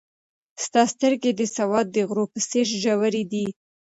[0.63, 3.45] ستا سترګې د سوات د غرو په څېر ژورې دي.